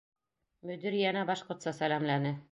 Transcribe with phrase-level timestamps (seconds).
[0.69, 2.33] Мөдир йәнә башҡортса сәләмләне: